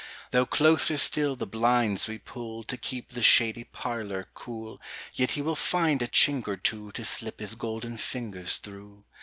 Though 0.31 0.47
closer 0.47 0.97
still 0.97 1.35
the 1.35 1.45
blinds 1.45 2.07
we 2.07 2.17
pullTo 2.17 2.81
keep 2.81 3.09
the 3.09 3.21
shady 3.21 3.65
parlour 3.65 4.29
cool, 4.33 4.81
Yet 5.13 5.33
he 5.33 5.43
will 5.43 5.55
find 5.55 6.01
a 6.01 6.07
chink 6.07 6.47
or 6.47 6.57
twoTo 6.57 7.05
slip 7.05 7.39
his 7.39 7.53
golden 7.53 7.97
fingers 7.97 8.57
through. 8.57 9.03